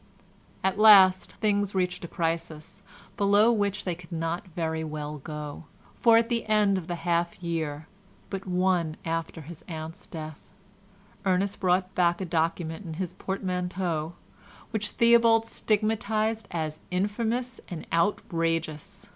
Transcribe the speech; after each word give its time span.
At 0.63 0.79
last 0.79 1.33
things 1.33 1.75
reached 1.75 2.03
a 2.03 2.07
crisis, 2.07 2.81
below 3.17 3.51
which 3.51 3.83
they 3.85 3.93
could 3.93 4.11
not 4.11 4.47
very 4.47 4.83
well 4.83 5.19
go, 5.19 5.65
for 5.99 6.17
at 6.17 6.27
the 6.29 6.43
end 6.47 6.79
of 6.79 6.87
the 6.87 6.95
half 6.95 7.37
year 7.43 7.85
but 8.31 8.47
one 8.47 8.97
after 9.05 9.41
his 9.41 9.63
aunt's 9.67 10.07
death, 10.07 10.53
Ernest 11.23 11.59
brought 11.59 11.93
back 11.93 12.19
a 12.19 12.25
document 12.25 12.83
in 12.83 12.95
his 12.95 13.13
portmanteau, 13.13 14.15
which 14.71 14.89
Theobald 14.89 15.45
stigmatised 15.45 16.47
as 16.49 16.79
"infamous 16.89 17.61
and 17.67 17.85
outrageous." 17.93 19.07